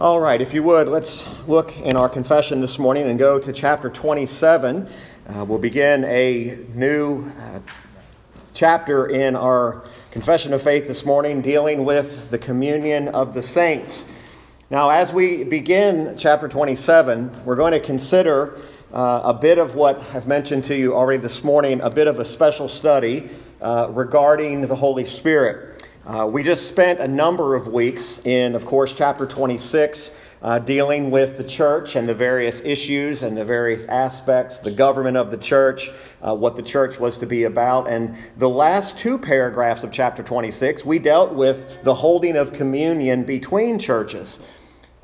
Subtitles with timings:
[0.00, 3.52] All right, if you would, let's look in our confession this morning and go to
[3.52, 4.88] chapter 27.
[5.28, 7.58] Uh, we'll begin a new uh,
[8.54, 14.06] chapter in our confession of faith this morning dealing with the communion of the saints.
[14.70, 18.58] Now, as we begin chapter 27, we're going to consider
[18.94, 22.18] uh, a bit of what I've mentioned to you already this morning, a bit of
[22.18, 23.28] a special study
[23.60, 25.69] uh, regarding the Holy Spirit.
[26.10, 30.10] Uh, we just spent a number of weeks in, of course, chapter 26,
[30.42, 35.16] uh, dealing with the church and the various issues and the various aspects, the government
[35.16, 35.88] of the church,
[36.20, 37.86] uh, what the church was to be about.
[37.86, 43.22] And the last two paragraphs of chapter 26, we dealt with the holding of communion
[43.22, 44.40] between churches.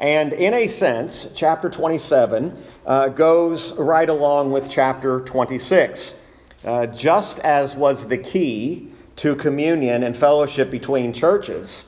[0.00, 6.16] And in a sense, chapter 27 uh, goes right along with chapter 26.
[6.64, 11.86] Uh, just as was the key to communion and fellowship between churches.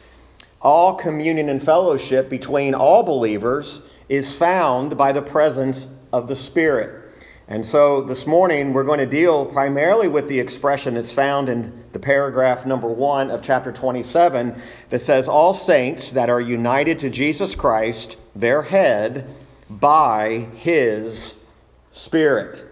[0.60, 7.04] All communion and fellowship between all believers is found by the presence of the Spirit.
[7.46, 11.84] And so this morning we're going to deal primarily with the expression that's found in
[11.92, 17.10] the paragraph number one of chapter 27 that says, All saints that are united to
[17.10, 19.34] Jesus Christ, their head,
[19.70, 21.34] by his
[21.90, 22.64] Spirit.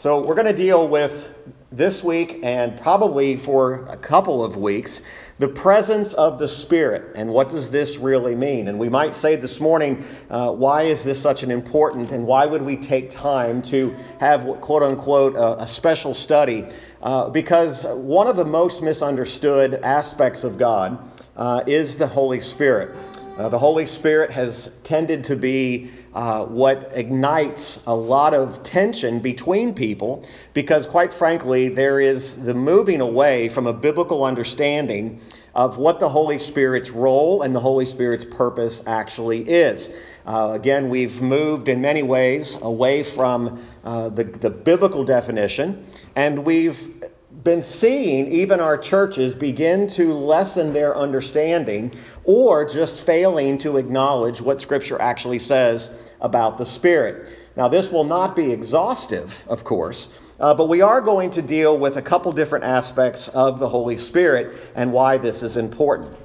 [0.00, 1.28] So we're going to deal with
[1.70, 5.02] this week and probably for a couple of weeks
[5.38, 7.12] the presence of the Spirit.
[7.14, 8.68] And what does this really mean?
[8.68, 12.46] And we might say this morning, uh, why is this such an important and why
[12.46, 16.64] would we take time to have, quote unquote, a, a special study?
[17.02, 20.98] Uh, because one of the most misunderstood aspects of God
[21.36, 22.96] uh, is the Holy Spirit.
[23.36, 29.20] Uh, the Holy Spirit has tended to be uh, what ignites a lot of tension
[29.20, 35.20] between people because, quite frankly, there is the moving away from a biblical understanding
[35.54, 39.90] of what the Holy Spirit's role and the Holy Spirit's purpose actually is.
[40.26, 46.44] Uh, again, we've moved in many ways away from uh, the, the biblical definition, and
[46.44, 47.02] we've
[47.42, 51.92] been seeing even our churches begin to lessen their understanding
[52.24, 55.90] or just failing to acknowledge what Scripture actually says
[56.20, 57.34] about the Spirit.
[57.56, 60.08] Now, this will not be exhaustive, of course,
[60.38, 63.96] uh, but we are going to deal with a couple different aspects of the Holy
[63.96, 66.16] Spirit and why this is important.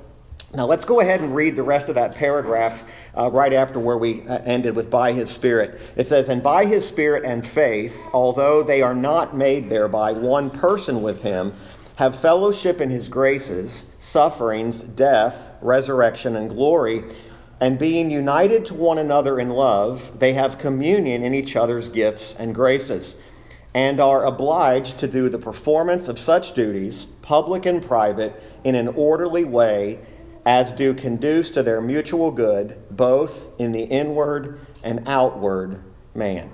[0.54, 2.84] Now, let's go ahead and read the rest of that paragraph
[3.18, 5.82] uh, right after where we uh, ended with by his Spirit.
[5.98, 10.50] It says, And by his Spirit and faith, although they are not made thereby one
[10.50, 11.54] person with him,
[11.96, 17.04] have fellowship in his graces, sufferings, death, resurrection, and glory.
[17.60, 22.36] And being united to one another in love, they have communion in each other's gifts
[22.38, 23.16] and graces,
[23.74, 28.90] and are obliged to do the performance of such duties, public and private, in an
[28.90, 30.00] orderly way,
[30.46, 35.82] as do conduce to their mutual good, both in the inward and outward
[36.14, 36.52] man.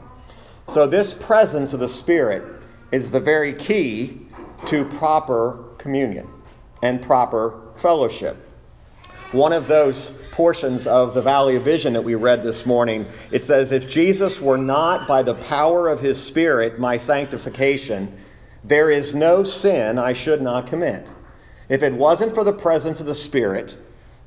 [0.68, 2.44] So, this presence of the Spirit
[2.92, 4.28] is the very key
[4.68, 6.30] to proper communion
[6.82, 8.48] and proper fellowship.
[9.32, 13.44] One of those portions of the Valley of Vision that we read this morning, it
[13.44, 18.12] says, If Jesus were not by the power of his Spirit my sanctification,
[18.64, 21.06] there is no sin I should not commit.
[21.70, 23.78] If it wasn't for the presence of the Spirit,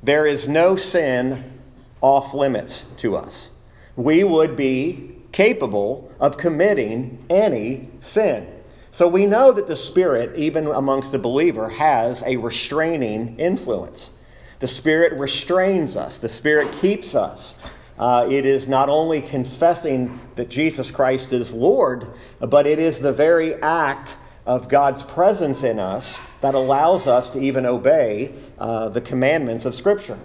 [0.04, 1.58] there is no sin
[2.00, 3.50] off limits to us.
[3.96, 8.46] We would be capable of committing any sin.
[8.92, 14.10] So we know that the Spirit, even amongst the believer, has a restraining influence.
[14.64, 17.54] The Spirit restrains us, the Spirit keeps us.
[17.98, 22.08] Uh, it is not only confessing that Jesus Christ is Lord,
[22.40, 24.16] but it is the very act
[24.46, 29.74] of God's presence in us that allows us to even obey uh, the commandments of
[29.74, 30.18] Scripture.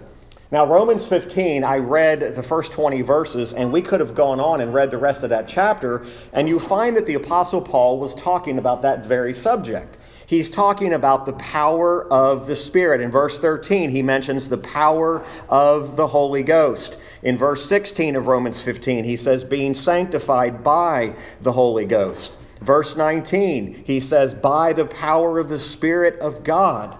[0.50, 4.62] Now, Romans 15, I read the first 20 verses, and we could have gone on
[4.62, 8.14] and read the rest of that chapter, and you find that the Apostle Paul was
[8.14, 9.98] talking about that very subject.
[10.30, 13.00] He's talking about the power of the Spirit.
[13.00, 16.96] In verse 13, he mentions the power of the Holy Ghost.
[17.20, 22.32] In verse 16 of Romans 15, he says, being sanctified by the Holy Ghost.
[22.60, 26.96] Verse 19, he says, by the power of the Spirit of God.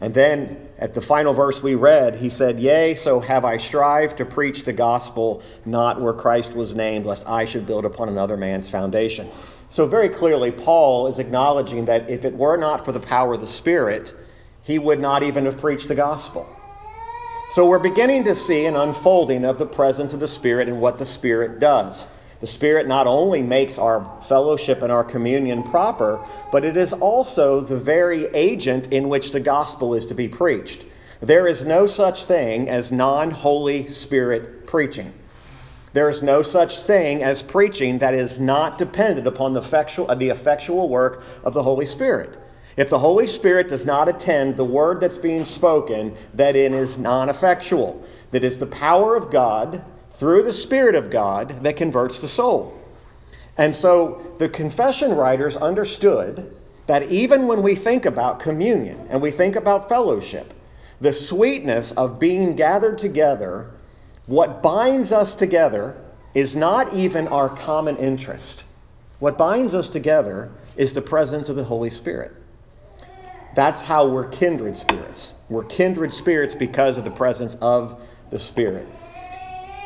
[0.00, 4.16] And then at the final verse we read, he said, Yea, so have I strived
[4.16, 8.36] to preach the gospel not where Christ was named, lest I should build upon another
[8.36, 9.30] man's foundation.
[9.70, 13.40] So, very clearly, Paul is acknowledging that if it were not for the power of
[13.40, 14.14] the Spirit,
[14.62, 16.48] he would not even have preached the gospel.
[17.50, 20.98] So, we're beginning to see an unfolding of the presence of the Spirit and what
[20.98, 22.06] the Spirit does.
[22.40, 27.60] The Spirit not only makes our fellowship and our communion proper, but it is also
[27.60, 30.86] the very agent in which the gospel is to be preached.
[31.20, 35.12] There is no such thing as non Holy Spirit preaching.
[35.98, 40.28] There is no such thing as preaching that is not dependent upon the effectual, the
[40.28, 42.38] effectual work of the Holy Spirit.
[42.76, 46.98] If the Holy Spirit does not attend the word that's being spoken, that it is
[46.98, 48.00] non effectual.
[48.30, 52.80] That is the power of God through the Spirit of God that converts the soul.
[53.56, 56.54] And so the confession writers understood
[56.86, 60.54] that even when we think about communion and we think about fellowship,
[61.00, 63.72] the sweetness of being gathered together,
[64.28, 65.96] what binds us together
[66.34, 68.62] is not even our common interest.
[69.18, 72.32] What binds us together is the presence of the Holy Spirit.
[73.56, 75.32] That's how we're kindred spirits.
[75.48, 78.86] We're kindred spirits because of the presence of the Spirit.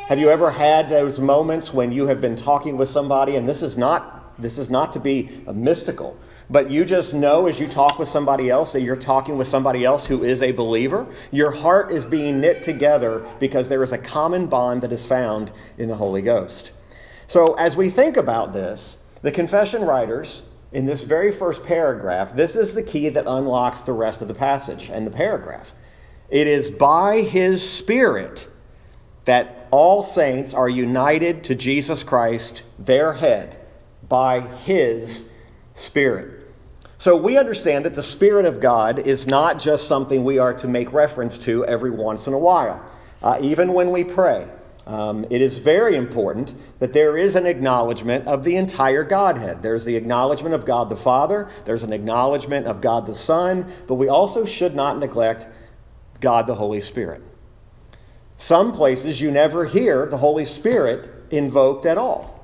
[0.09, 3.63] Have you ever had those moments when you have been talking with somebody, and this
[3.63, 6.17] is not this is not to be mystical,
[6.53, 9.87] but you just know as you talk with somebody else that you're talking with somebody
[9.87, 11.07] else who is a believer.
[11.31, 15.51] Your heart is being knit together because there is a common bond that is found
[15.79, 16.71] in the Holy Ghost.
[17.27, 22.55] So as we think about this, the confession writers in this very first paragraph, this
[22.55, 25.73] is the key that unlocks the rest of the passage and the paragraph.
[26.29, 28.47] It is by his Spirit
[29.25, 33.57] that all saints are united to Jesus Christ, their head,
[34.07, 35.31] by his
[35.73, 36.42] Spirit.
[37.03, 40.69] So we understand that the Spirit of God is not just something we are to
[40.69, 42.81] make reference to every once in a while,
[43.25, 44.49] uh, even when we pray.
[44.87, 49.65] Um, it is very important that there is an acknowledgement of the entire Godhead.
[49.65, 53.95] There's the acknowledgement of God the Father, there's an acknowledgement of God the Son, but
[53.95, 55.49] we also should not neglect
[56.21, 57.21] God the Holy Spirit.
[58.39, 62.42] Some places you never hear the Holy Spirit invoked at all.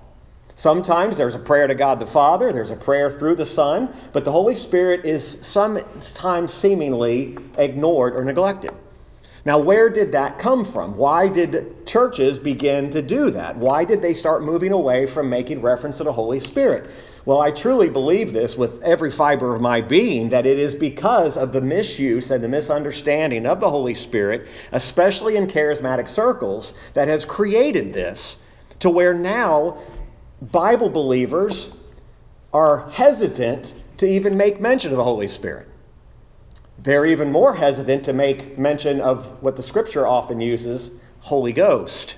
[0.59, 4.25] Sometimes there's a prayer to God the Father, there's a prayer through the Son, but
[4.25, 8.73] the Holy Spirit is sometimes seemingly ignored or neglected.
[9.45, 10.97] Now, where did that come from?
[10.97, 13.57] Why did churches begin to do that?
[13.57, 16.91] Why did they start moving away from making reference to the Holy Spirit?
[17.25, 21.37] Well, I truly believe this with every fiber of my being that it is because
[21.37, 27.07] of the misuse and the misunderstanding of the Holy Spirit, especially in charismatic circles, that
[27.07, 28.39] has created this
[28.81, 29.79] to where now
[30.41, 31.73] Bible believers
[32.53, 35.69] are hesitant to even make mention of the Holy Spirit.
[36.79, 40.93] They're even more hesitant to make mention of what the scripture often uses
[41.23, 42.17] Holy Ghost.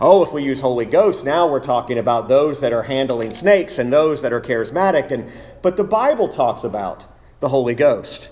[0.00, 3.78] Oh, if we use Holy Ghost, now we're talking about those that are handling snakes
[3.78, 5.10] and those that are charismatic.
[5.10, 5.28] And,
[5.60, 7.06] but the Bible talks about
[7.40, 8.28] the Holy Ghost.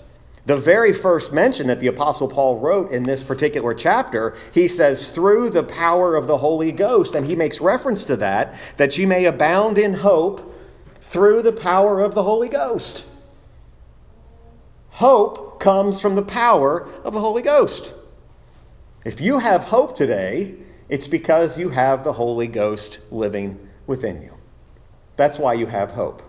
[0.47, 5.09] The very first mention that the Apostle Paul wrote in this particular chapter, he says,
[5.09, 7.15] through the power of the Holy Ghost.
[7.15, 10.55] And he makes reference to that, that you may abound in hope
[11.01, 13.05] through the power of the Holy Ghost.
[14.91, 17.93] Hope comes from the power of the Holy Ghost.
[19.03, 20.55] If you have hope today,
[20.87, 24.33] it's because you have the Holy Ghost living within you.
[25.17, 26.23] That's why you have hope.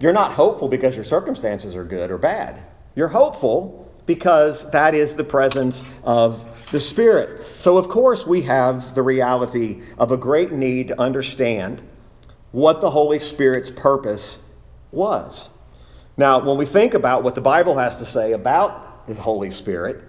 [0.00, 2.62] You're not hopeful because your circumstances are good or bad.
[2.94, 7.46] You're hopeful because that is the presence of the Spirit.
[7.46, 11.82] So, of course, we have the reality of a great need to understand
[12.52, 14.38] what the Holy Spirit's purpose
[14.90, 15.48] was.
[16.16, 20.02] Now, when we think about what the Bible has to say about the Holy Spirit,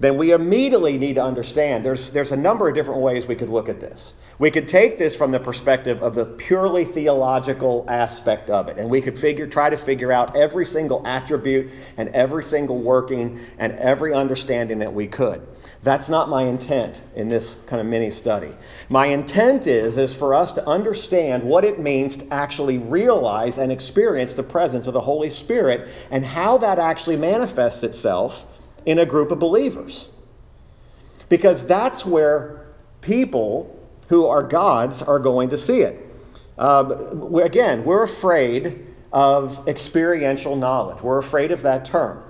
[0.00, 3.48] then we immediately need to understand there's, there's a number of different ways we could
[3.48, 4.14] look at this.
[4.38, 8.90] We could take this from the perspective of the purely theological aspect of it, and
[8.90, 13.72] we could figure, try to figure out every single attribute and every single working and
[13.74, 15.46] every understanding that we could.
[15.84, 18.52] That's not my intent in this kind of mini study.
[18.88, 23.70] My intent is, is for us to understand what it means to actually realize and
[23.70, 28.46] experience the presence of the Holy Spirit and how that actually manifests itself
[28.86, 30.08] in a group of believers.
[31.28, 32.66] Because that's where
[33.00, 33.73] people
[34.14, 36.00] who are gods are going to see it.
[36.56, 36.84] Uh,
[37.42, 41.02] again, we're afraid of experiential knowledge.
[41.02, 42.22] We're afraid of that term.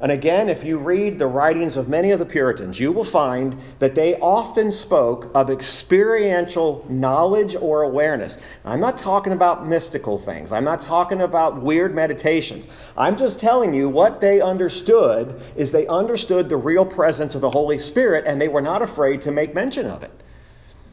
[0.00, 3.56] And again, if you read the writings of many of the Puritans, you will find
[3.80, 8.38] that they often spoke of experiential knowledge or awareness.
[8.64, 12.68] I'm not talking about mystical things, I'm not talking about weird meditations.
[12.96, 17.50] I'm just telling you what they understood is they understood the real presence of the
[17.50, 20.22] Holy Spirit and they were not afraid to make mention of it.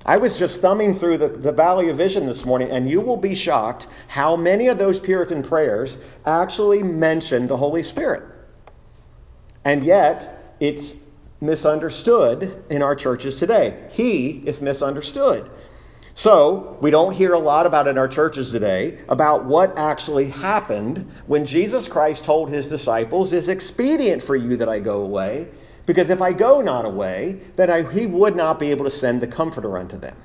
[0.10, 3.16] I was just thumbing through the, the Valley of Vision this morning, and you will
[3.16, 8.24] be shocked how many of those Puritan prayers actually mention the Holy Spirit.
[9.64, 10.96] And yet, it's
[11.40, 13.88] misunderstood in our churches today.
[13.92, 15.48] He is misunderstood.
[16.16, 21.08] So, we don't hear a lot about in our churches today about what actually happened
[21.28, 25.50] when Jesus Christ told his disciples, It's expedient for you that I go away,
[25.90, 29.22] Because if I go not away, then I, he would not be able to send
[29.22, 30.16] the Comforter unto them.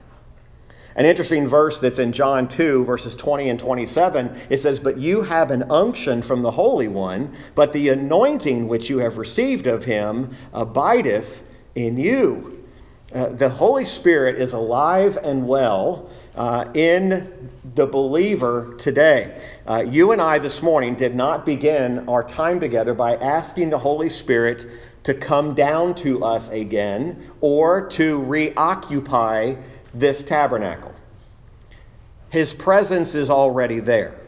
[0.94, 5.22] An interesting verse that's in John 2, verses 20 and 27, it says, But you
[5.22, 9.86] have an unction from the Holy One, but the anointing which you have received of
[9.86, 11.42] him abideth
[11.74, 12.62] in you.
[13.14, 19.40] Uh, the Holy Spirit is alive and well uh, in the believer today.
[19.66, 23.78] Uh, you and I this morning did not begin our time together by asking the
[23.78, 24.66] Holy Spirit
[25.04, 29.54] to come down to us again or to reoccupy
[29.92, 30.94] this tabernacle.
[32.30, 34.18] His presence is already there.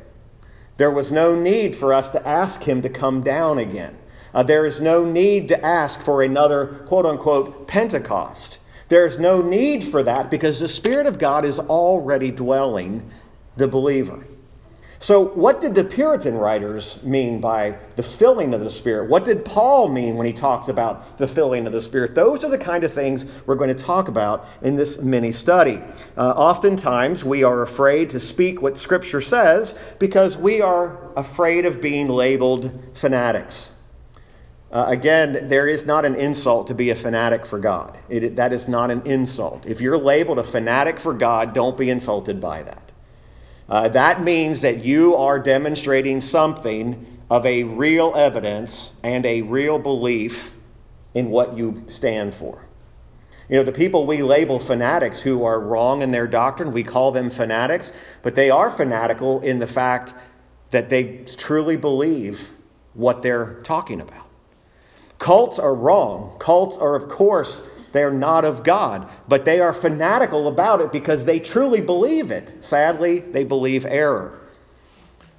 [0.76, 3.96] There was no need for us to ask him to come down again.
[4.34, 8.58] Uh, there is no need to ask for another quote unquote Pentecost.
[8.88, 13.10] There is no need for that because the Spirit of God is already dwelling
[13.56, 14.24] the believer.
[14.98, 19.10] So, what did the Puritan writers mean by the filling of the Spirit?
[19.10, 22.14] What did Paul mean when he talks about the filling of the Spirit?
[22.14, 25.82] Those are the kind of things we're going to talk about in this mini study.
[26.16, 31.82] Uh, oftentimes, we are afraid to speak what Scripture says because we are afraid of
[31.82, 33.70] being labeled fanatics.
[34.72, 37.98] Uh, again, there is not an insult to be a fanatic for God.
[38.08, 39.64] It, that is not an insult.
[39.66, 42.85] If you're labeled a fanatic for God, don't be insulted by that.
[43.68, 49.78] Uh, that means that you are demonstrating something of a real evidence and a real
[49.78, 50.54] belief
[51.14, 52.66] in what you stand for.
[53.48, 57.12] You know, the people we label fanatics who are wrong in their doctrine, we call
[57.12, 57.92] them fanatics,
[58.22, 60.14] but they are fanatical in the fact
[60.70, 62.50] that they truly believe
[62.94, 64.26] what they're talking about.
[65.18, 66.36] Cults are wrong.
[66.38, 71.24] Cults are, of course, they're not of God, but they are fanatical about it because
[71.24, 72.64] they truly believe it.
[72.64, 74.40] Sadly, they believe error.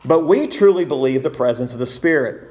[0.05, 2.49] But we truly believe the presence of the Spirit.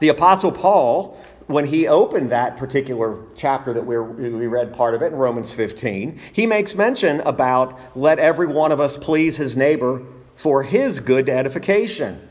[0.00, 5.12] The Apostle Paul, when he opened that particular chapter that we read part of it
[5.12, 10.02] in Romans 15, he makes mention about let every one of us please his neighbor
[10.36, 12.27] for his good edification.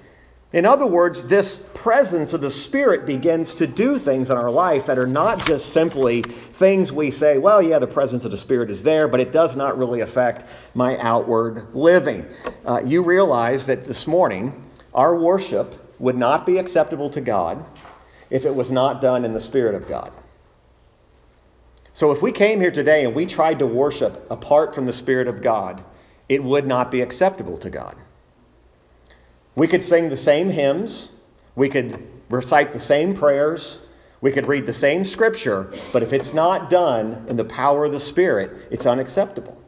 [0.54, 4.86] In other words, this presence of the Spirit begins to do things in our life
[4.86, 8.72] that are not just simply things we say, well, yeah, the presence of the Spirit
[8.72, 12.26] is there, but it does not really affect my outward living.
[12.66, 14.64] Uh, you realize that this morning,
[14.94, 17.66] our worship would not be acceptable to God
[18.30, 20.14] if it was not done in the Spirit of God.
[21.94, 25.28] So if we came here today and we tried to worship apart from the Spirit
[25.28, 25.84] of God,
[26.30, 27.98] it would not be acceptable to God.
[29.58, 31.10] We could sing the same hymns,
[31.56, 33.80] we could recite the same prayers,
[34.22, 37.92] we could read the same scripture, but if it's not done in the power of
[37.92, 39.60] the Spirit, it's unacceptable.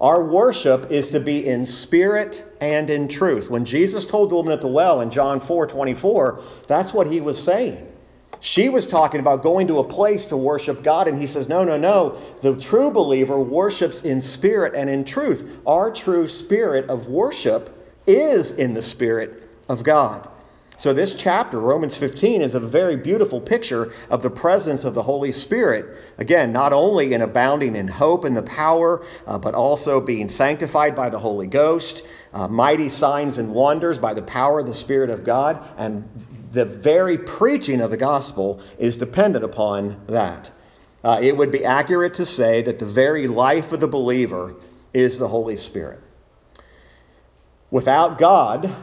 [0.00, 3.50] Our worship is to be in spirit and in truth.
[3.50, 7.20] When Jesus told the woman at the well in John 4 24, that's what he
[7.20, 7.86] was saying.
[8.40, 11.62] She was talking about going to a place to worship God, and he says, No,
[11.62, 12.16] no, no.
[12.40, 15.58] The true believer worships in spirit and in truth.
[15.66, 20.28] Our true spirit of worship is in the Spirit of God.
[20.80, 25.02] So, this chapter, Romans 15, is a very beautiful picture of the presence of the
[25.02, 25.94] Holy Spirit.
[26.16, 30.96] Again, not only in abounding in hope and the power, uh, but also being sanctified
[30.96, 32.02] by the Holy Ghost,
[32.32, 36.08] uh, mighty signs and wonders by the power of the Spirit of God, and
[36.52, 40.50] the very preaching of the gospel is dependent upon that.
[41.04, 44.54] Uh, it would be accurate to say that the very life of the believer
[44.94, 46.00] is the Holy Spirit.
[47.70, 48.74] Without God,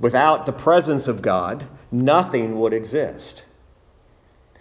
[0.00, 3.44] without the presence of God, nothing would exist.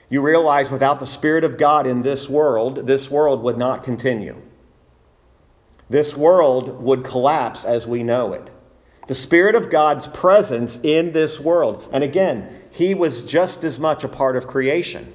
[0.10, 4.42] You realize without the Spirit of God in this world, this world would not continue.
[5.90, 8.50] This world would collapse as we know it.
[9.08, 11.88] The Spirit of God's presence in this world.
[11.94, 15.13] And again, He was just as much a part of creation.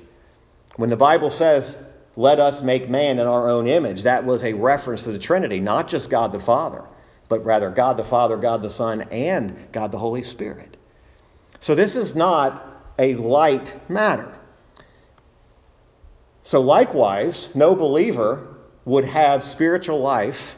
[0.77, 1.77] When the Bible says,
[2.17, 5.61] let us make man in our own image, that was a reference to the Trinity,
[5.61, 6.85] not just God the Father
[7.29, 10.77] but rather God the Father, God the Son, and God the Holy Spirit.
[11.61, 12.65] So this is not
[12.99, 14.39] a light matter.
[16.43, 20.55] So, likewise, no believer would have spiritual life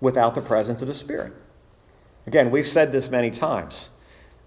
[0.00, 1.32] without the presence of the Spirit.
[2.24, 3.88] Again, we've said this many times.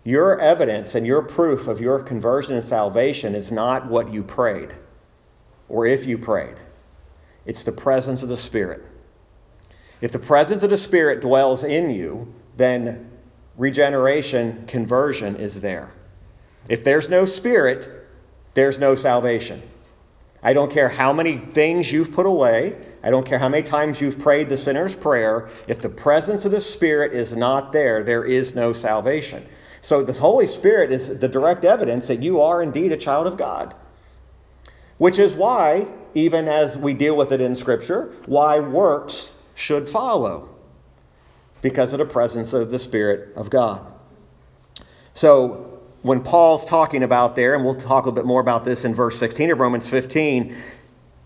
[0.05, 4.75] Your evidence and your proof of your conversion and salvation is not what you prayed
[5.67, 6.57] or if you prayed,
[7.45, 8.83] it's the presence of the Spirit.
[10.05, 13.09] If the presence of the Spirit dwells in you, then
[13.57, 15.93] regeneration, conversion is there.
[16.69, 18.07] If there's no Spirit,
[18.53, 19.63] there's no salvation.
[20.43, 22.77] I don't care how many things you've put away.
[23.01, 25.49] I don't care how many times you've prayed the sinner's prayer.
[25.67, 29.47] If the presence of the Spirit is not there, there is no salvation.
[29.81, 33.37] So, the Holy Spirit is the direct evidence that you are indeed a child of
[33.37, 33.73] God.
[34.99, 40.49] Which is why, even as we deal with it in Scripture, why works should follow
[41.61, 43.91] because of the presence of the Spirit of God.
[45.15, 45.71] So,
[46.03, 48.93] when Paul's talking about there, and we'll talk a little bit more about this in
[48.93, 50.55] verse 16 of Romans 15,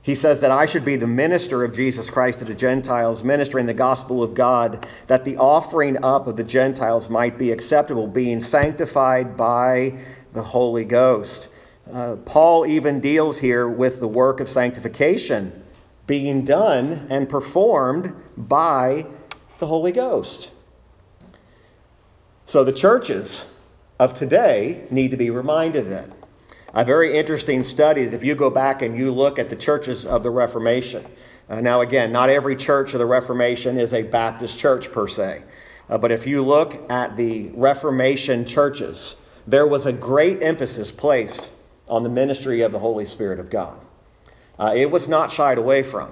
[0.02, 3.66] he says that I should be the minister of Jesus Christ to the Gentiles, ministering
[3.66, 8.40] the gospel of God, that the offering up of the Gentiles might be acceptable, being
[8.40, 10.00] sanctified by
[10.32, 11.50] the Holy Ghost.
[11.92, 15.59] Uh, Paul even deals here with the work of sanctification
[16.10, 19.06] being done and performed by
[19.60, 20.50] the Holy Ghost.
[22.48, 23.46] So the churches
[24.00, 26.10] of today need to be reminded of that.
[26.74, 30.04] A very interesting study is if you go back and you look at the churches
[30.04, 31.06] of the Reformation.
[31.48, 35.44] Uh, now, again, not every church of the Reformation is a Baptist church per se.
[35.90, 41.52] Uh, but if you look at the Reformation churches, there was a great emphasis placed
[41.88, 43.86] on the ministry of the Holy Spirit of God.
[44.60, 46.12] Uh, it was not shied away from.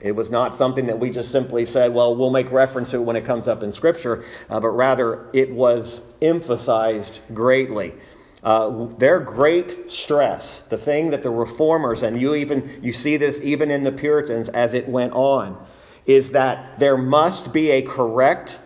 [0.00, 3.02] It was not something that we just simply said, well, we'll make reference to it
[3.02, 7.94] when it comes up in Scripture, uh, but rather it was emphasized greatly.
[8.42, 13.40] Uh, their great stress, the thing that the reformers, and you even you see this
[13.40, 15.64] even in the Puritans as it went on,
[16.06, 18.58] is that there must be a correct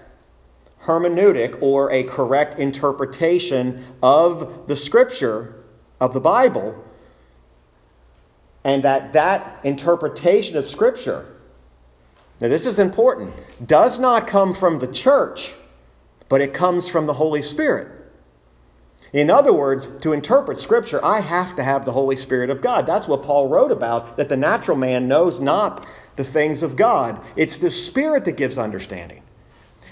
[0.85, 5.63] hermeneutic or a correct interpretation of the scripture
[6.01, 6.83] of the Bible,
[8.67, 11.25] and that that interpretation of scripture,
[12.41, 13.33] now this is important,
[13.65, 15.55] does not come from the church,
[16.29, 17.93] but it comes from the Holy Spirit.
[19.13, 22.87] In other words, to interpret Scripture, I have to have the Holy Spirit of God.
[22.87, 27.25] That's what Paul wrote about, that the natural man knows not the things of God.
[27.37, 29.23] It's the Spirit that gives understanding.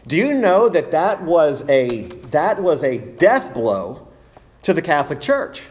[0.07, 4.09] Do you know that that was a, that was a death blow
[4.65, 5.63] to the Catholic Church?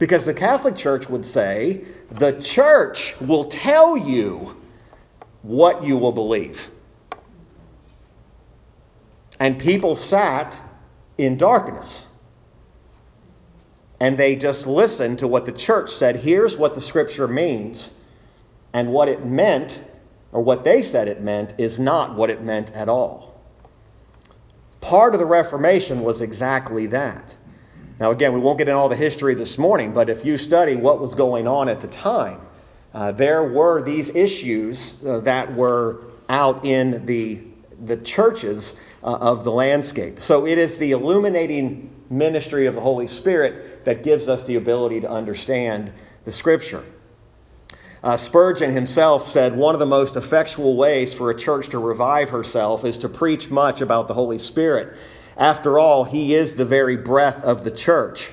[0.00, 4.56] Because the Catholic Church would say, the church will tell you
[5.42, 6.70] what you will believe.
[9.38, 10.58] And people sat
[11.18, 12.06] in darkness
[14.00, 16.16] and they just listened to what the church said.
[16.16, 17.92] Here's what the scripture means.
[18.72, 19.84] And what it meant,
[20.32, 23.38] or what they said it meant, is not what it meant at all.
[24.80, 27.36] Part of the Reformation was exactly that.
[28.00, 30.74] Now, again, we won't get into all the history this morning, but if you study
[30.74, 32.40] what was going on at the time,
[32.94, 37.42] uh, there were these issues uh, that were out in the,
[37.84, 40.22] the churches uh, of the landscape.
[40.22, 45.02] So it is the illuminating ministry of the Holy Spirit that gives us the ability
[45.02, 45.92] to understand
[46.24, 46.84] the Scripture.
[48.02, 52.30] Uh, Spurgeon himself said one of the most effectual ways for a church to revive
[52.30, 54.96] herself is to preach much about the Holy Spirit.
[55.40, 58.32] After all, he is the very breath of the church.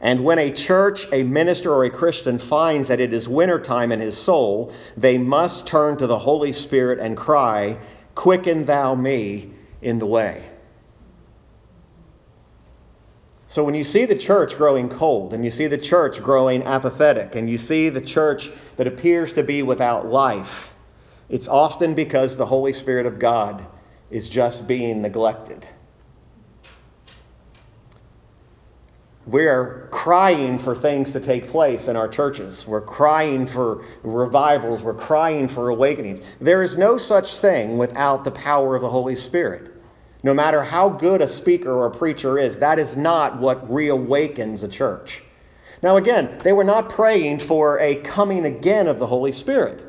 [0.00, 4.00] And when a church, a minister, or a Christian finds that it is wintertime in
[4.00, 7.78] his soul, they must turn to the Holy Spirit and cry,
[8.14, 9.50] Quicken thou me
[9.82, 10.46] in the way.
[13.48, 17.34] So when you see the church growing cold, and you see the church growing apathetic,
[17.36, 20.72] and you see the church that appears to be without life,
[21.28, 23.66] it's often because the Holy Spirit of God
[24.10, 25.66] is just being neglected.
[29.26, 32.64] We are crying for things to take place in our churches.
[32.64, 34.82] We're crying for revivals.
[34.82, 36.20] We're crying for awakenings.
[36.40, 39.72] There is no such thing without the power of the Holy Spirit.
[40.22, 44.62] No matter how good a speaker or a preacher is, that is not what reawakens
[44.62, 45.24] a church.
[45.82, 49.82] Now, again, they were not praying for a coming again of the Holy Spirit.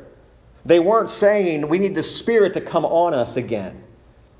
[0.64, 3.84] They weren't saying we need the Spirit to come on us again.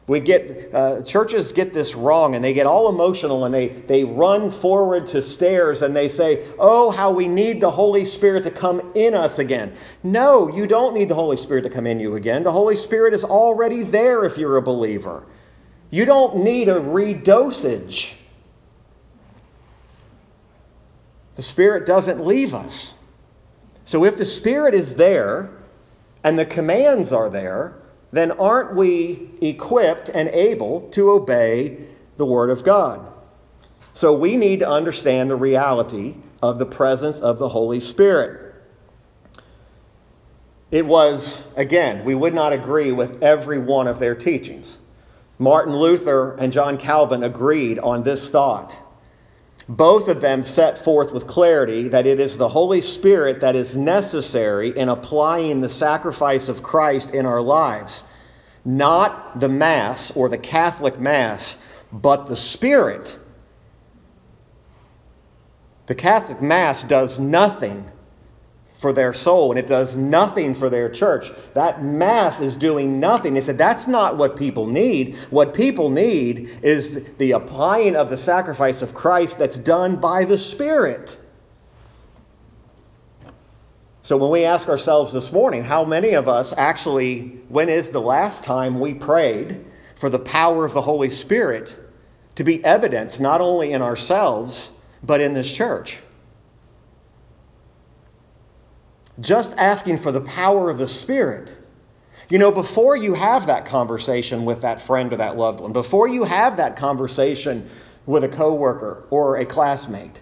[0.09, 4.05] We get uh, churches get this wrong and they get all emotional and they, they
[4.05, 8.51] run forward to stairs and they say, Oh, how we need the Holy Spirit to
[8.51, 9.75] come in us again.
[10.03, 12.43] No, you don't need the Holy Spirit to come in you again.
[12.43, 15.27] The Holy Spirit is already there if you're a believer.
[15.91, 18.15] You don't need a redosage.
[21.37, 22.95] The Spirit doesn't leave us.
[23.85, 25.51] So if the Spirit is there
[26.25, 27.75] and the commands are there,
[28.11, 31.79] then aren't we equipped and able to obey
[32.17, 33.07] the Word of God?
[33.95, 38.55] So we need to understand the reality of the presence of the Holy Spirit.
[40.71, 44.79] It was, again, we would not agree with every one of their teachings.
[45.39, 48.77] Martin Luther and John Calvin agreed on this thought.
[49.69, 53.77] Both of them set forth with clarity that it is the Holy Spirit that is
[53.77, 58.03] necessary in applying the sacrifice of Christ in our lives.
[58.65, 61.59] Not the Mass or the Catholic Mass,
[61.93, 63.19] but the Spirit.
[65.87, 67.91] The Catholic Mass does nothing
[68.79, 71.31] for their soul and it does nothing for their church.
[71.55, 73.35] That Mass is doing nothing.
[73.35, 75.17] They said that's not what people need.
[75.31, 80.39] What people need is the applying of the sacrifice of Christ that's done by the
[80.39, 81.19] Spirit.
[84.03, 88.01] So when we ask ourselves this morning, how many of us actually, when is the
[88.01, 89.65] last time we prayed
[89.97, 91.77] for the power of the Holy Spirit
[92.37, 94.71] to be evidence not only in ourselves,
[95.03, 95.99] but in this church?
[99.21, 101.57] Just asking for the power of the Spirit.
[102.29, 106.09] You know, before you have that conversation with that friend or that loved one, before
[106.09, 107.69] you have that conversation
[108.07, 110.21] with a coworker or a classmate,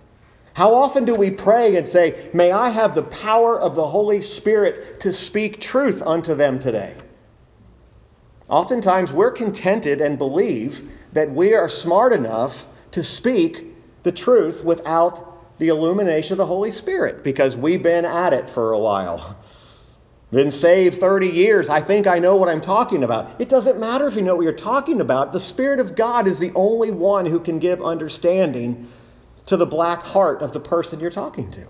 [0.54, 4.22] how often do we pray and say, May I have the power of the Holy
[4.22, 6.94] Spirit to speak truth unto them today?
[8.48, 15.35] Oftentimes we're contented and believe that we are smart enough to speak the truth without
[15.58, 19.36] the illumination of the Holy Spirit because we've been at it for a while.
[20.30, 21.68] Been saved 30 years.
[21.68, 23.40] I think I know what I'm talking about.
[23.40, 25.32] It doesn't matter if you know what you're talking about.
[25.32, 28.90] The Spirit of God is the only one who can give understanding
[29.46, 31.66] to the black heart of the person you're talking to.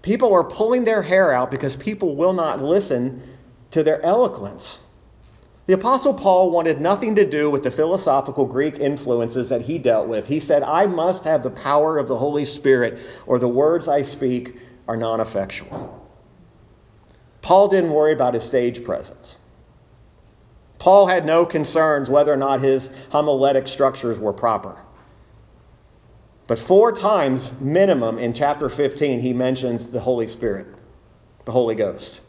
[0.00, 3.22] People are pulling their hair out because people will not listen
[3.70, 4.80] to their eloquence.
[5.66, 10.08] The Apostle Paul wanted nothing to do with the philosophical Greek influences that he dealt
[10.08, 10.26] with.
[10.26, 14.02] He said, I must have the power of the Holy Spirit, or the words I
[14.02, 16.06] speak are non effectual.
[17.40, 19.36] Paul didn't worry about his stage presence.
[20.78, 24.76] Paul had no concerns whether or not his homiletic structures were proper.
[26.46, 30.66] But four times minimum in chapter 15, he mentions the Holy Spirit,
[31.46, 32.20] the Holy Ghost.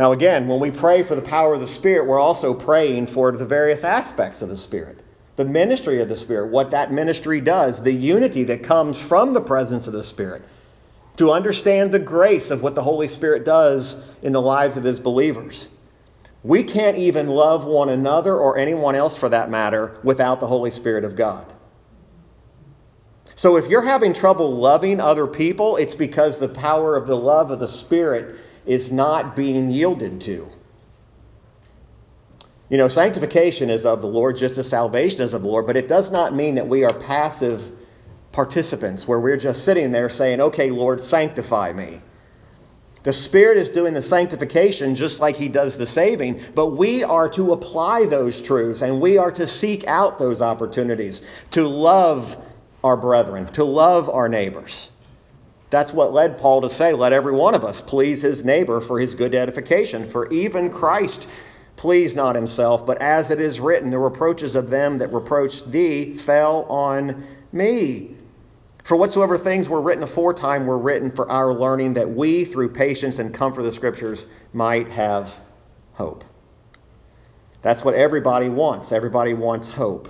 [0.00, 3.32] Now, again, when we pray for the power of the Spirit, we're also praying for
[3.32, 5.00] the various aspects of the Spirit,
[5.36, 9.42] the ministry of the Spirit, what that ministry does, the unity that comes from the
[9.42, 10.42] presence of the Spirit,
[11.18, 14.98] to understand the grace of what the Holy Spirit does in the lives of His
[14.98, 15.68] believers.
[16.42, 20.70] We can't even love one another or anyone else for that matter without the Holy
[20.70, 21.44] Spirit of God.
[23.34, 27.50] So if you're having trouble loving other people, it's because the power of the love
[27.50, 30.48] of the Spirit is not being yielded to.
[32.68, 35.76] You know, sanctification is of the Lord just as salvation is of the Lord, but
[35.76, 37.72] it does not mean that we are passive
[38.32, 42.00] participants where we're just sitting there saying, okay, Lord, sanctify me.
[43.02, 47.28] The Spirit is doing the sanctification just like He does the saving, but we are
[47.30, 52.36] to apply those truths and we are to seek out those opportunities to love
[52.84, 54.90] our brethren, to love our neighbors.
[55.70, 58.98] That's what led Paul to say, Let every one of us please his neighbor for
[58.98, 60.08] his good edification.
[60.10, 61.28] For even Christ
[61.76, 66.14] pleased not himself, but as it is written, the reproaches of them that reproached thee
[66.14, 68.16] fell on me.
[68.84, 73.18] For whatsoever things were written aforetime were written for our learning, that we, through patience
[73.18, 75.40] and comfort of the Scriptures, might have
[75.94, 76.24] hope.
[77.62, 78.90] That's what everybody wants.
[78.90, 80.08] Everybody wants hope.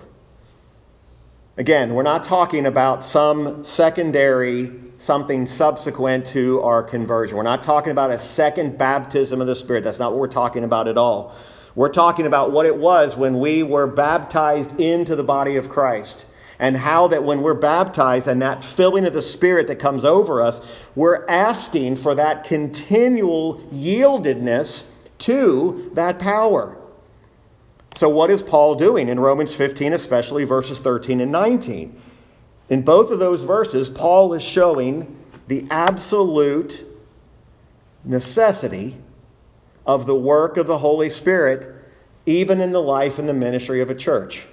[1.57, 7.35] Again, we're not talking about some secondary something subsequent to our conversion.
[7.35, 9.83] We're not talking about a second baptism of the Spirit.
[9.83, 11.35] That's not what we're talking about at all.
[11.75, 16.27] We're talking about what it was when we were baptized into the body of Christ.
[16.59, 20.43] And how that when we're baptized and that filling of the Spirit that comes over
[20.43, 20.61] us,
[20.95, 24.85] we're asking for that continual yieldedness
[25.21, 26.77] to that power.
[27.97, 31.99] So, what is Paul doing in Romans 15, especially verses 13 and 19?
[32.71, 36.87] In both of those verses, Paul is showing the absolute
[38.05, 38.97] necessity
[39.85, 41.75] of the work of the Holy Spirit,
[42.25, 44.47] even in the life and the ministry of a church.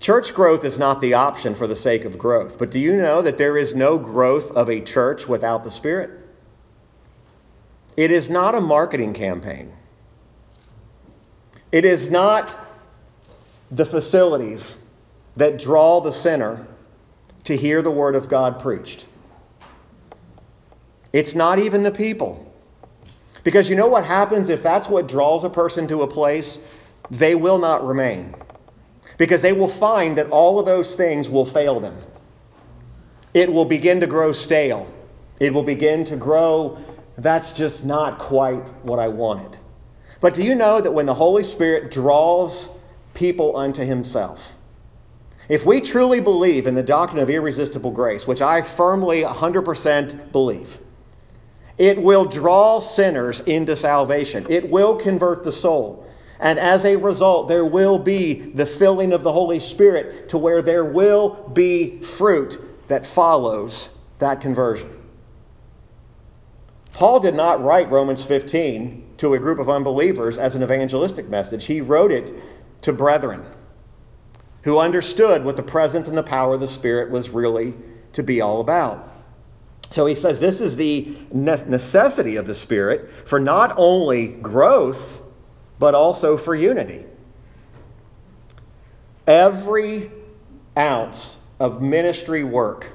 [0.00, 3.22] Church growth is not the option for the sake of growth, but do you know
[3.22, 6.10] that there is no growth of a church without the Spirit?
[7.96, 9.72] It is not a marketing campaign.
[11.70, 12.56] It is not
[13.70, 14.76] the facilities
[15.36, 16.66] that draw the sinner
[17.44, 19.06] to hear the word of God preached.
[21.12, 22.52] It's not even the people.
[23.44, 26.58] Because you know what happens if that's what draws a person to a place?
[27.10, 28.34] They will not remain.
[29.18, 31.96] Because they will find that all of those things will fail them.
[33.34, 34.92] It will begin to grow stale.
[35.38, 36.78] It will begin to grow,
[37.18, 39.58] that's just not quite what I wanted.
[40.20, 42.68] But do you know that when the Holy Spirit draws
[43.12, 44.52] people unto Himself,
[45.48, 50.78] if we truly believe in the doctrine of irresistible grace, which I firmly 100% believe,
[51.76, 54.46] it will draw sinners into salvation.
[54.48, 56.06] It will convert the soul.
[56.38, 60.62] And as a result, there will be the filling of the Holy Spirit to where
[60.62, 64.90] there will be fruit that follows that conversion.
[66.92, 71.66] Paul did not write Romans 15 to a group of unbelievers as an evangelistic message.
[71.66, 72.32] He wrote it
[72.82, 73.44] to brethren
[74.64, 77.74] who understood what the presence and the power of the Spirit was really
[78.12, 79.10] to be all about.
[79.90, 85.20] So he says this is the necessity of the Spirit for not only growth,
[85.78, 87.04] but also for unity.
[89.26, 90.10] Every
[90.76, 92.90] ounce of ministry work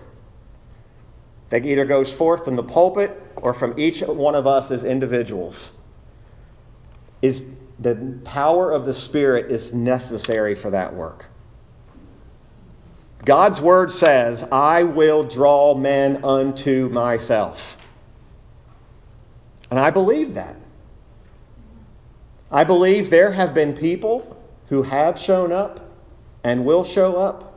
[1.49, 5.71] that either goes forth from the pulpit or from each one of us as individuals
[7.21, 7.45] is
[7.79, 11.28] the power of the Spirit is necessary for that work.
[13.29, 17.77] God's word says, I will draw men unto myself.
[19.69, 20.55] And I believe that.
[22.51, 24.35] I believe there have been people
[24.69, 25.91] who have shown up
[26.43, 27.53] and will show up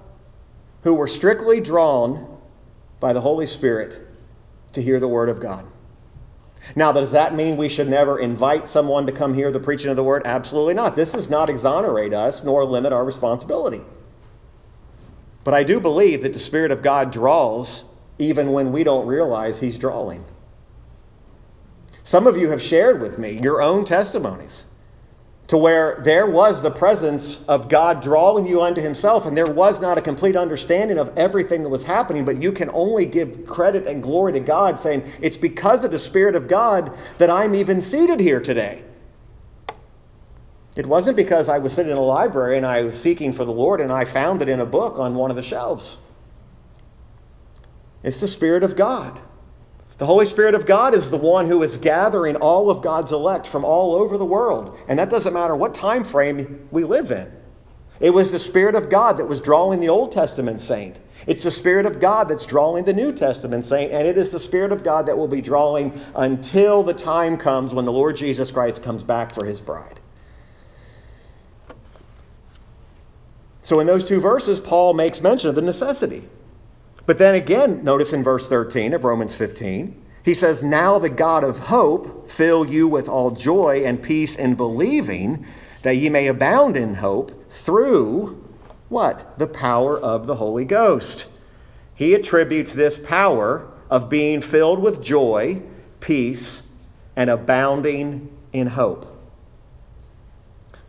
[0.82, 2.38] who were strictly drawn
[3.00, 4.06] by the Holy Spirit
[4.74, 5.64] to hear the Word of God.
[6.76, 9.96] Now, does that mean we should never invite someone to come hear the preaching of
[9.96, 10.20] the Word?
[10.26, 10.96] Absolutely not.
[10.96, 13.80] This does not exonerate us nor limit our responsibility.
[15.44, 17.85] But I do believe that the Spirit of God draws
[18.18, 20.24] even when we don't realize He's drawing.
[22.05, 24.64] Some of you have shared with me your own testimonies
[25.48, 29.81] to where there was the presence of God drawing you unto Himself, and there was
[29.81, 33.87] not a complete understanding of everything that was happening, but you can only give credit
[33.87, 37.83] and glory to God, saying, It's because of the Spirit of God that I'm even
[37.83, 38.83] seated here today.
[40.74, 43.52] It wasn't because I was sitting in a library and I was seeking for the
[43.52, 45.98] Lord and I found it in a book on one of the shelves.
[48.02, 49.20] It's the Spirit of God.
[49.98, 53.46] The Holy Spirit of God is the one who is gathering all of God's elect
[53.46, 54.76] from all over the world.
[54.88, 57.30] And that doesn't matter what time frame we live in.
[58.00, 60.98] It was the Spirit of God that was drawing the Old Testament saint.
[61.26, 64.40] It's the Spirit of God that's drawing the New Testament saint, and it is the
[64.40, 68.50] Spirit of God that will be drawing until the time comes when the Lord Jesus
[68.50, 70.00] Christ comes back for his bride.
[73.62, 76.29] So, in those two verses, Paul makes mention of the necessity.
[77.07, 81.44] But then again, notice in verse 13 of Romans 15, he says, Now the God
[81.44, 85.44] of hope fill you with all joy and peace in believing,
[85.83, 88.42] that ye may abound in hope through
[88.88, 89.38] what?
[89.38, 91.27] The power of the Holy Ghost.
[91.94, 95.62] He attributes this power of being filled with joy,
[96.01, 96.62] peace,
[97.16, 99.12] and abounding in hope.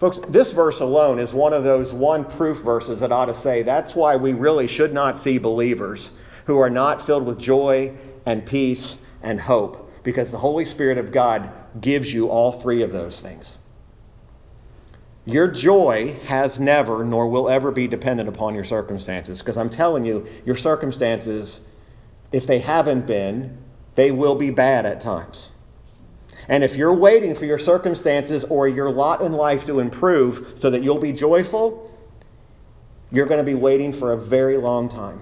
[0.03, 3.63] Folks, this verse alone is one of those one proof verses that ought to say
[3.63, 6.11] that's why we really should not see believers
[6.43, 7.93] who are not filled with joy
[8.25, 12.91] and peace and hope, because the Holy Spirit of God gives you all three of
[12.91, 13.59] those things.
[15.23, 20.03] Your joy has never nor will ever be dependent upon your circumstances, because I'm telling
[20.03, 21.61] you, your circumstances,
[22.33, 23.57] if they haven't been,
[23.95, 25.51] they will be bad at times.
[26.47, 30.69] And if you're waiting for your circumstances or your lot in life to improve so
[30.69, 31.91] that you'll be joyful,
[33.12, 35.21] you're going to be waiting for a very long time.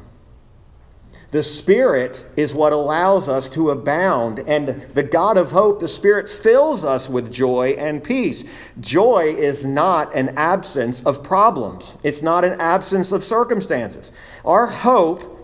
[1.32, 6.30] The Spirit is what allows us to abound, and the God of hope, the Spirit
[6.30, 8.44] fills us with joy and peace.
[8.82, 14.12] Joy is not an absence of problems, it's not an absence of circumstances.
[14.44, 15.38] Our hope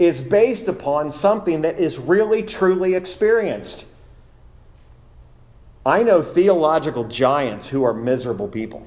[0.00, 3.84] is based upon something that is really, truly experienced.
[5.84, 8.86] I know theological giants who are miserable people.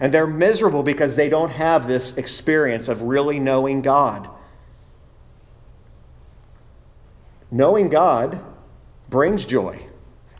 [0.00, 4.28] And they're miserable because they don't have this experience of really knowing God.
[7.50, 8.40] Knowing God
[9.08, 9.80] brings joy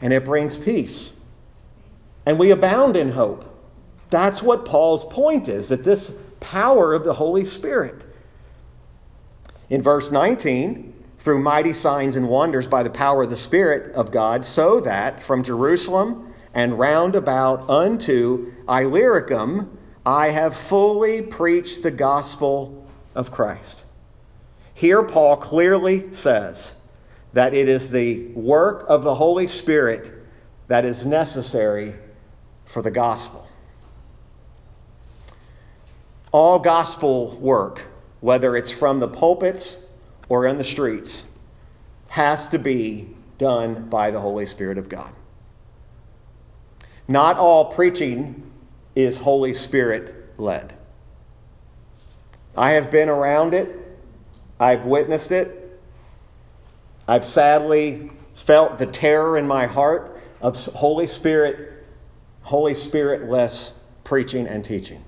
[0.00, 1.12] and it brings peace.
[2.24, 3.44] And we abound in hope.
[4.10, 8.04] That's what Paul's point is that this power of the Holy Spirit.
[9.70, 14.10] In verse 19, through mighty signs and wonders by the power of the Spirit of
[14.10, 19.76] God, so that from Jerusalem and round about unto Illyricum
[20.06, 23.82] I have fully preached the gospel of Christ.
[24.72, 26.72] Here, Paul clearly says
[27.32, 30.10] that it is the work of the Holy Spirit
[30.68, 31.94] that is necessary
[32.64, 33.46] for the gospel.
[36.30, 37.82] All gospel work,
[38.20, 39.78] whether it's from the pulpits
[40.28, 41.24] or in the streets
[42.08, 45.12] has to be done by the Holy Spirit of God.
[47.06, 48.50] Not all preaching
[48.94, 50.74] is Holy Spirit led.
[52.56, 53.98] I have been around it,
[54.58, 55.80] I've witnessed it,
[57.06, 61.86] I've sadly felt the terror in my heart of Holy Spirit,
[62.42, 65.04] Holy Spirit less preaching and teaching.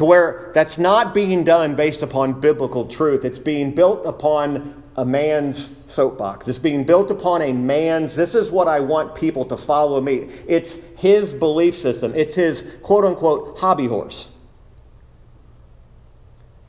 [0.00, 3.22] To where that's not being done based upon biblical truth.
[3.22, 6.48] It's being built upon a man's soapbox.
[6.48, 10.30] It's being built upon a man's, this is what I want people to follow me.
[10.48, 14.28] It's his belief system, it's his quote unquote hobby horse.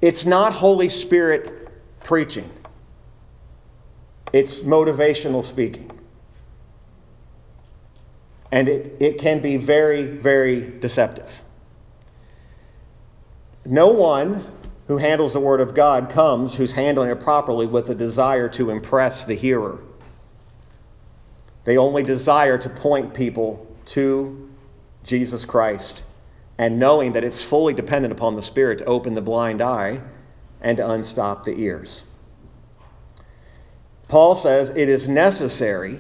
[0.02, 1.70] It's not Holy Spirit
[2.04, 2.52] preaching,
[4.34, 5.90] it's motivational speaking.
[8.52, 11.42] And it, it can be very, very deceptive.
[13.66, 14.46] No one
[14.88, 18.70] who handles the Word of God comes who's handling it properly with a desire to
[18.70, 19.80] impress the hearer.
[21.64, 24.50] They only desire to point people to
[25.04, 26.04] Jesus Christ
[26.58, 30.02] and knowing that it's fully dependent upon the Spirit to open the blind eye
[30.60, 32.04] and to unstop the ears.
[34.08, 36.00] Paul says it is necessary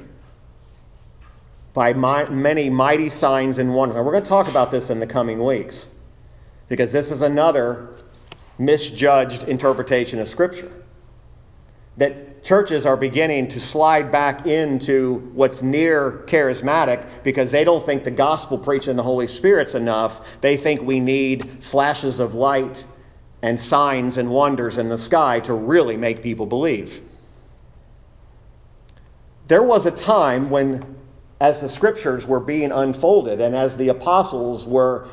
[1.73, 3.95] by my, many mighty signs and wonders.
[3.95, 5.87] And we're going to talk about this in the coming weeks
[6.71, 7.89] because this is another
[8.57, 10.71] misjudged interpretation of Scripture.
[11.97, 18.05] That churches are beginning to slide back into what's near charismatic because they don't think
[18.05, 20.21] the gospel preaching the Holy Spirit's enough.
[20.39, 22.85] They think we need flashes of light
[23.41, 27.01] and signs and wonders in the sky to really make people believe.
[29.49, 30.95] There was a time when,
[31.41, 35.09] as the scriptures were being unfolded and as the apostles were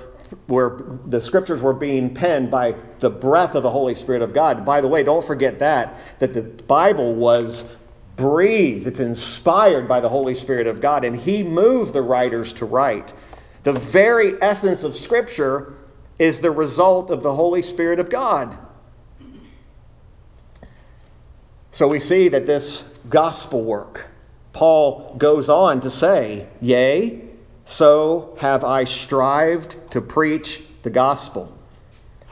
[0.46, 4.64] where the scriptures were being penned by the breath of the Holy Spirit of God.
[4.64, 7.64] By the way, don't forget that, that the Bible was
[8.16, 12.64] breathed, it's inspired by the Holy Spirit of God, and He moved the writers to
[12.64, 13.12] write.
[13.62, 15.74] The very essence of Scripture
[16.18, 18.58] is the result of the Holy Spirit of God.
[21.70, 24.08] So we see that this gospel work,
[24.52, 27.27] Paul goes on to say, Yea,
[27.68, 31.54] so have I strived to preach the gospel,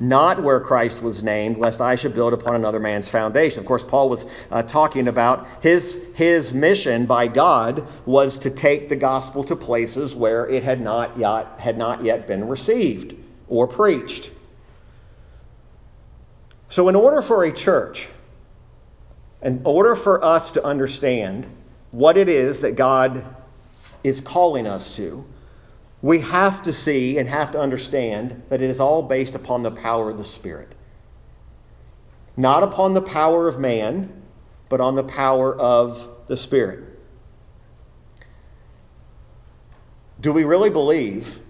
[0.01, 3.61] not where Christ was named, lest I should build upon another man's foundation.
[3.61, 8.89] Of course, Paul was uh, talking about his, his mission by God was to take
[8.89, 13.15] the gospel to places where it had not yet, had not yet been received
[13.47, 14.31] or preached.
[16.71, 18.09] So, in order for a church,
[19.43, 21.47] in order for us to understand
[21.91, 23.36] what it is that God
[24.07, 25.27] is calling us to,
[26.01, 29.71] we have to see and have to understand that it is all based upon the
[29.71, 30.77] power of the Spirit.
[32.37, 34.23] Not upon the power of man,
[34.69, 36.85] but on the power of the Spirit.
[40.21, 41.41] Do we really believe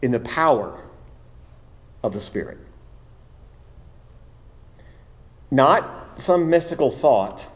[0.00, 0.82] in the power
[2.02, 2.58] of the Spirit?
[5.50, 7.50] Not some mystical thought,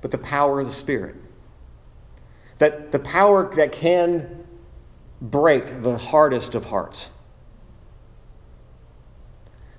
[0.00, 1.16] but the power of the Spirit
[2.58, 4.44] that the power that can
[5.20, 7.10] break the hardest of hearts.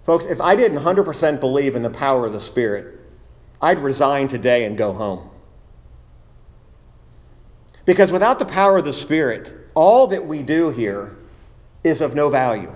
[0.06, 3.00] Folks, if I didn't 100% believe in the power of the Spirit,
[3.62, 5.30] I'd resign today and go home.
[7.86, 11.16] Because without the power of the Spirit, all that we do here
[11.84, 12.74] is of no value.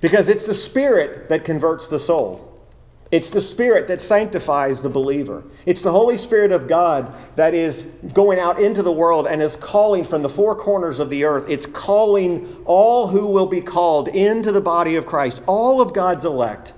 [0.00, 2.47] Because it's the Spirit that converts the soul.
[3.10, 5.42] It's the Spirit that sanctifies the believer.
[5.64, 9.56] It's the Holy Spirit of God that is going out into the world and is
[9.56, 11.46] calling from the four corners of the earth.
[11.48, 16.26] It's calling all who will be called into the body of Christ, all of God's
[16.26, 16.74] elect.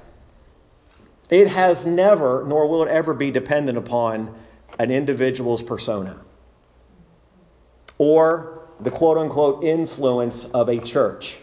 [1.31, 4.33] It has never, nor will it ever be dependent upon
[4.79, 6.21] an individual's persona
[7.99, 11.39] or the quote unquote influence of a church.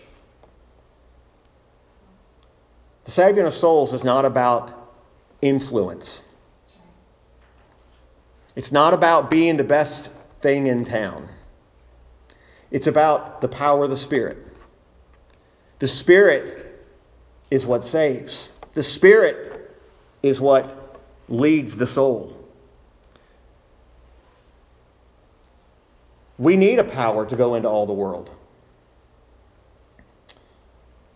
[3.07, 4.91] The saving of souls is not about
[5.41, 6.19] influence.
[8.53, 11.29] It's not about being the best thing in town.
[12.69, 14.45] It's about the power of the Spirit.
[15.79, 16.85] The Spirit
[17.49, 19.73] is what saves, the Spirit
[20.21, 22.45] is what leads the soul.
[26.37, 28.31] We need a power to go into all the world.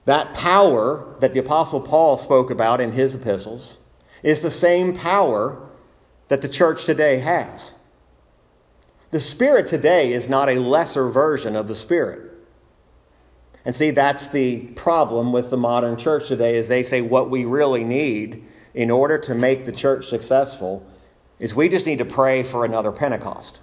[0.05, 3.77] That power that the Apostle Paul spoke about in his epistles
[4.23, 5.69] is the same power
[6.27, 7.73] that the church today has.
[9.11, 12.31] The Spirit today is not a lesser version of the Spirit.
[13.63, 17.45] And see, that's the problem with the modern church today is they say what we
[17.45, 18.43] really need
[18.73, 20.85] in order to make the church successful
[21.39, 23.59] is we just need to pray for another Pentecost.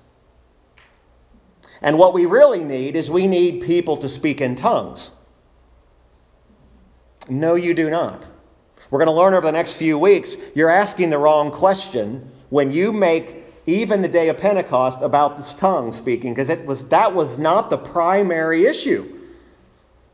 [1.80, 5.12] And what we really need is we need people to speak in tongues.
[7.28, 8.24] No, you do not.
[8.90, 12.70] We're going to learn over the next few weeks, you're asking the wrong question when
[12.70, 17.14] you make even the day of Pentecost about this tongue speaking, because it was, that
[17.14, 19.14] was not the primary issue.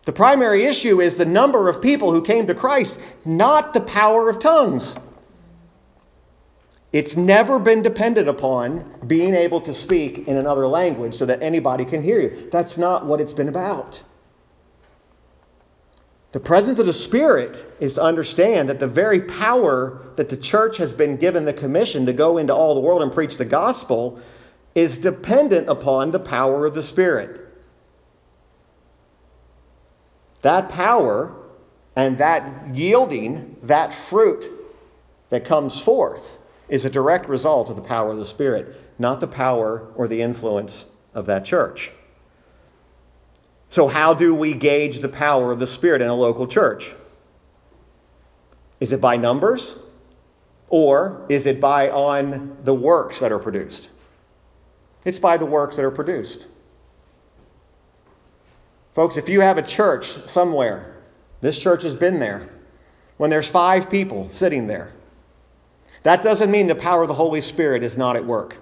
[0.07, 4.29] The primary issue is the number of people who came to Christ, not the power
[4.29, 4.97] of tongues.
[6.93, 11.85] It's never been dependent upon being able to speak in another language so that anybody
[11.85, 12.49] can hear you.
[12.53, 14.03] That's not what it's been about.
[16.35, 20.79] The presence of the Spirit is to understand that the very power that the church
[20.79, 24.19] has been given the commission to go into all the world and preach the gospel
[24.75, 27.41] is dependent upon the power of the Spirit.
[30.43, 31.37] That power
[31.95, 34.51] and that yielding, that fruit
[35.31, 39.29] that comes forth, is a direct result of the power of the Spirit, not the
[39.29, 41.93] power or the influence of that church.
[43.71, 46.95] So, how do we gauge the power of the Spirit in a local church?
[48.81, 49.77] Is it by numbers?
[50.69, 53.91] Or is it by on the works that are produced?
[55.05, 56.47] It's by the works that are produced.
[58.95, 60.97] Folks, if you have a church somewhere,
[61.41, 62.49] this church has been there,
[63.17, 64.93] when there's five people sitting there,
[66.05, 68.57] that doesn't mean the power of the Holy Spirit is not at work.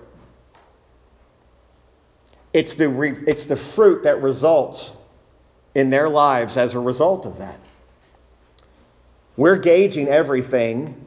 [2.53, 4.93] It's the, re- it's the fruit that results
[5.75, 7.59] in their lives as a result of that.
[9.37, 11.07] We're gauging everything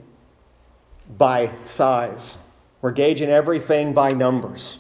[1.18, 2.38] by size,
[2.82, 4.80] we're gauging everything by numbers.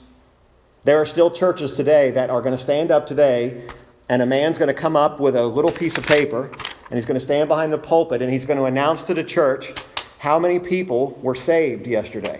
[0.83, 3.67] There are still churches today that are going to stand up today,
[4.09, 6.51] and a man's going to come up with a little piece of paper,
[6.89, 9.23] and he's going to stand behind the pulpit, and he's going to announce to the
[9.23, 9.73] church
[10.19, 12.39] how many people were saved yesterday.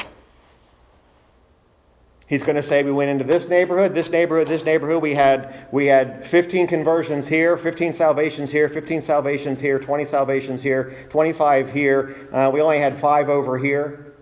[2.28, 5.02] He's going to say we went into this neighborhood, this neighborhood, this neighborhood.
[5.02, 10.64] We had we had 15 conversions here, 15 salvations here, 15 salvations here, 20 salvations
[10.64, 12.30] here, 25 here.
[12.34, 14.14] Uh, we only had five over here.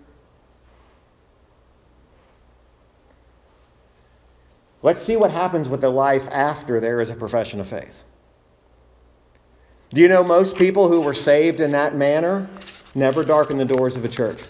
[4.81, 8.03] Let's see what happens with the life after there is a profession of faith.
[9.93, 12.49] Do you know most people who were saved in that manner
[12.93, 14.41] never darkened the doors of a church?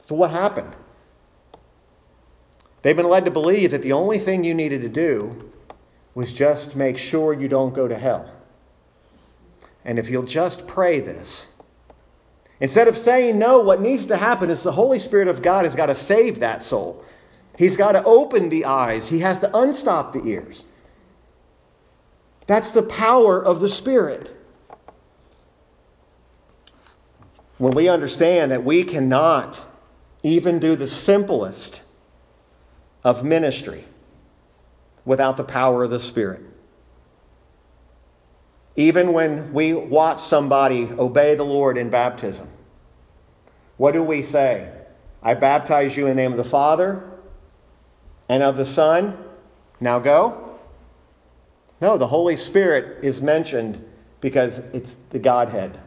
[0.00, 0.74] So, what happened?
[2.82, 5.50] They've been led to believe that the only thing you needed to do
[6.14, 8.30] was just make sure you don't go to hell.
[9.84, 11.46] And if you'll just pray this,
[12.58, 15.74] instead of saying no, what needs to happen is the Holy Spirit of God has
[15.74, 17.04] got to save that soul.
[17.56, 20.64] He's got to open the eyes, He has to unstop the ears.
[22.46, 24.36] That's the power of the Spirit.
[27.58, 29.64] When we understand that we cannot
[30.22, 31.82] even do the simplest
[33.02, 33.84] of ministry
[35.04, 36.42] without the power of the Spirit.
[38.76, 42.48] Even when we watch somebody obey the Lord in baptism,
[43.76, 44.70] what do we say?
[45.22, 47.02] I baptize you in the name of the Father
[48.28, 49.18] and of the Son.
[49.80, 50.58] Now go?
[51.80, 53.84] No, the Holy Spirit is mentioned
[54.20, 55.78] because it's the Godhead.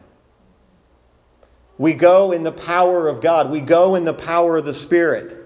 [1.78, 5.43] We go in the power of God, we go in the power of the Spirit.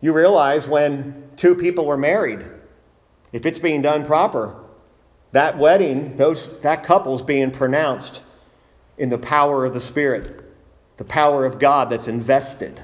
[0.00, 2.44] You realize when two people were married,
[3.32, 4.54] if it's being done proper,
[5.32, 8.22] that wedding, those, that couple's being pronounced
[8.96, 10.44] in the power of the Spirit,
[10.96, 12.82] the power of God that's invested.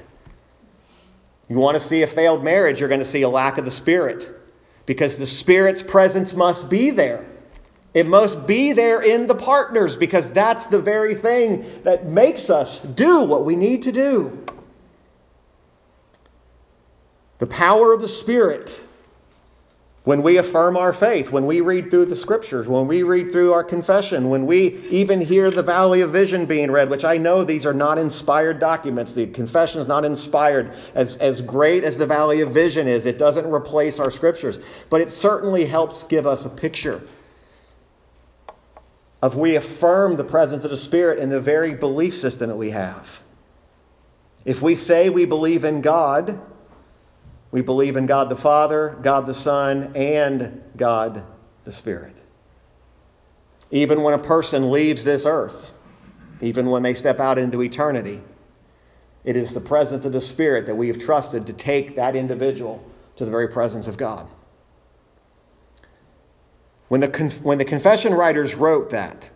[1.49, 3.71] You want to see a failed marriage, you're going to see a lack of the
[3.71, 4.29] Spirit
[4.85, 7.25] because the Spirit's presence must be there.
[7.93, 12.79] It must be there in the partners because that's the very thing that makes us
[12.79, 14.45] do what we need to do.
[17.39, 18.81] The power of the Spirit.
[20.05, 23.53] When we affirm our faith, when we read through the scriptures, when we read through
[23.53, 27.43] our confession, when we even hear the Valley of Vision being read, which I know
[27.43, 29.13] these are not inspired documents.
[29.13, 30.73] The confession is not inspired.
[30.93, 34.59] As, as great as the Valley of Vision is, it doesn't replace our scriptures,
[34.91, 37.01] but it certainly helps give us a picture
[39.23, 42.69] of we affirm the presence of the Spirit in the very belief system that we
[42.69, 43.21] have.
[44.45, 46.39] If we say we believe in God,
[47.55, 51.23] we believe in God the Father, God the Son, and God
[51.63, 52.13] the Spirit.
[53.71, 55.71] Even when a person leaves this earth,
[56.41, 58.21] even when they step out into eternity,
[59.23, 62.83] it is the presence of the Spirit that we have trusted to take that individual
[63.15, 64.27] to the very presence of God.
[66.89, 67.07] When the,
[67.41, 69.29] when the confession writers wrote that,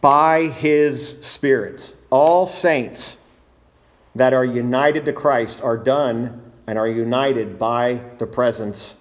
[0.00, 3.16] by his spirits, all saints
[4.16, 8.94] that are united to Christ are done and are united by the presence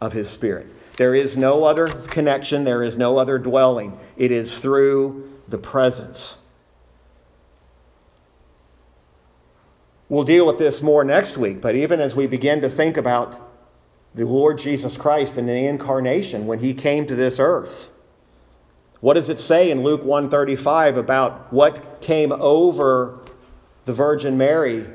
[0.00, 0.66] of His Spirit.
[0.96, 3.98] There is no other connection, there is no other dwelling.
[4.16, 6.38] It is through the presence.
[10.08, 13.48] We'll deal with this more next week, but even as we begin to think about
[14.14, 17.88] the Lord Jesus Christ and the incarnation when he came to this earth.
[19.00, 23.20] What does it say in Luke 135 about what came over
[23.84, 24.86] the Virgin Mary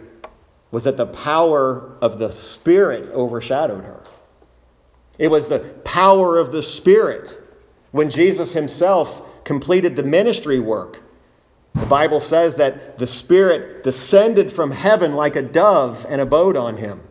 [0.76, 4.04] was that the power of the Spirit overshadowed her.
[5.18, 7.42] It was the power of the Spirit
[7.92, 11.02] when Jesus himself completed the ministry work.
[11.76, 16.76] The Bible says that the Spirit descended from heaven like a dove and abode on
[16.76, 17.04] him.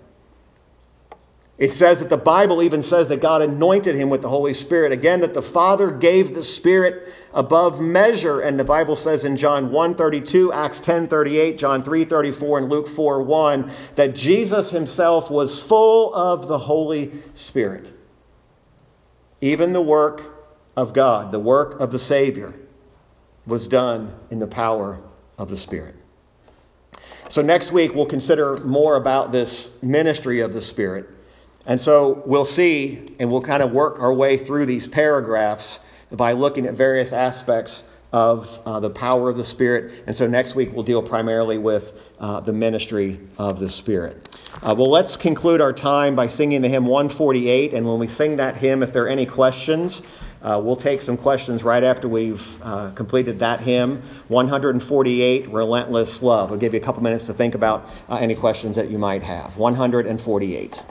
[1.57, 4.91] It says that the Bible even says that God anointed him with the Holy Spirit.
[4.91, 8.41] Again, that the Father gave the Spirit above measure.
[8.41, 14.17] And the Bible says in John 1:32, Acts 10:38, John 3:34, and Luke 4:1 that
[14.17, 17.93] Jesus himself was full of the Holy Spirit.
[19.41, 20.23] Even the work
[20.77, 22.55] of God, the work of the Savior,
[23.47, 24.99] was done in the power
[25.39, 25.95] of the Spirit.
[27.29, 31.11] So next week we'll consider more about this ministry of the Spirit.
[31.67, 36.33] And so we'll see, and we'll kind of work our way through these paragraphs by
[36.33, 40.05] looking at various aspects of uh, the power of the Spirit.
[40.07, 44.37] And so next week we'll deal primarily with uh, the ministry of the Spirit.
[44.63, 47.75] Uh, well, let's conclude our time by singing the hymn 148.
[47.75, 50.03] And when we sing that hymn, if there are any questions,
[50.43, 54.01] uh, we'll take some questions right after we've uh, completed that hymn.
[54.29, 56.51] 148, Relentless Love.
[56.51, 59.25] We'll give you a couple minutes to think about uh, any questions that you might
[59.25, 59.57] have.
[59.57, 60.83] 148.